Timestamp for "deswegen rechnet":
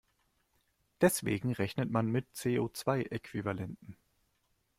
0.99-1.91